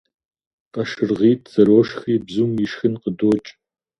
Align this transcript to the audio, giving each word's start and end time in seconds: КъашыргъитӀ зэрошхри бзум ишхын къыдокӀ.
КъашыргъитӀ 0.73 1.49
зэрошхри 1.53 2.15
бзум 2.25 2.51
ишхын 2.65 2.93
къыдокӀ. 3.01 3.49